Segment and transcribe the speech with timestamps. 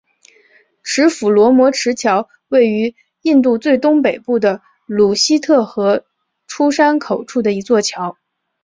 [0.81, 6.05] 持斧罗摩池桥位于印度最东北部的鲁西特河
[6.47, 8.17] 出山口处的一座桥。